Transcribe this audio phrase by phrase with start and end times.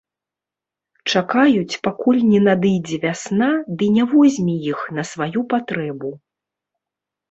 [1.13, 6.09] Чакаюць, пакуль не надыдзе вясна ды не возьме іх на сваю патрэбу.